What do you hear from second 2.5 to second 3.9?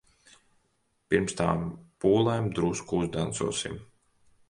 drusku uzdancosim.